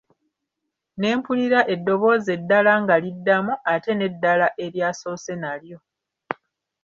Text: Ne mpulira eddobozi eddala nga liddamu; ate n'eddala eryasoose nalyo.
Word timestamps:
Ne 0.97 1.09
mpulira 1.17 1.59
eddobozi 1.73 2.29
eddala 2.37 2.73
nga 2.81 2.95
liddamu; 3.03 3.53
ate 3.73 3.91
n'eddala 3.95 4.47
eryasoose 4.65 5.33
nalyo. 5.41 5.77